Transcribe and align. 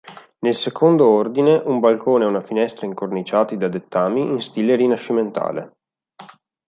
Nel 0.39 0.55
secondo 0.55 1.07
ordine 1.09 1.61
un 1.63 1.79
balcone 1.79 2.23
e 2.23 2.27
una 2.27 2.41
finestra 2.41 2.87
incorniciati 2.87 3.55
da 3.55 3.67
dettami 3.67 4.21
in 4.23 4.41
stile 4.41 4.75
rinascimentale. 4.75 5.75